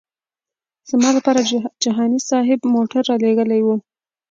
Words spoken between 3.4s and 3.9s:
و.